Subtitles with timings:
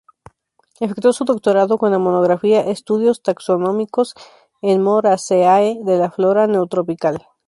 [0.79, 4.15] Efectuó su doctorado con la monografía "Estudios taxonómicos
[4.63, 7.27] en "Moraceae" de la Flora Neotropical".